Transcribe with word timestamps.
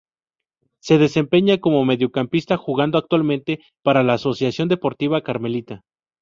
Se 0.79 0.97
desempeña 0.97 1.59
como 1.59 1.85
mediocampista 1.85 2.57
jugando 2.57 2.97
actualmente 2.97 3.63
para 3.83 4.01
la 4.01 4.13
Asociación 4.15 4.67
Deportiva 4.67 5.21
Carmelita. 5.21 5.83